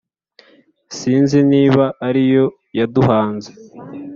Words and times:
Sinzi 0.97 1.37
niba 1.51 1.83
ariyo 2.07 2.45
yaduhanze 2.77 3.49